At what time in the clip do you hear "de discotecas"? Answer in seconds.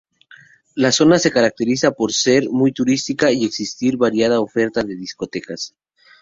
4.83-5.75